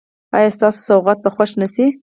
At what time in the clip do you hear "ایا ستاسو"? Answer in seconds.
0.35-0.79